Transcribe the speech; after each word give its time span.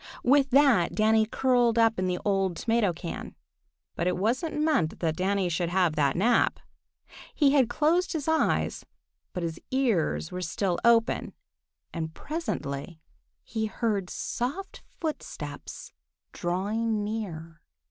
With 0.23 0.49
that 0.49 0.95
Danny 0.95 1.27
curled 1.27 1.77
up 1.77 1.99
in 1.99 2.07
the 2.07 2.17
old 2.25 2.55
tomato 2.57 2.91
can. 2.91 3.35
But 3.95 4.07
it 4.07 4.17
wasn't 4.17 4.59
meant 4.59 4.97
that 4.99 5.15
Danny 5.15 5.47
should 5.47 5.69
have 5.69 5.95
that 5.95 6.15
nap. 6.15 6.59
He 7.35 7.51
had 7.51 7.69
closed 7.69 8.13
his 8.13 8.27
eyes, 8.27 8.83
but 9.31 9.43
his 9.43 9.59
ears 9.69 10.31
were 10.31 10.41
still 10.41 10.79
open, 10.83 11.33
and 11.93 12.15
presently 12.15 12.99
he 13.43 13.67
heard 13.67 14.09
soft 14.09 14.81
footsteps 14.99 15.93
drawing 16.31 17.03
near. 17.03 17.61